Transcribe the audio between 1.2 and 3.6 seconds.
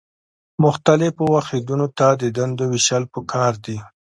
واحدونو ته د دندو ویشل پکار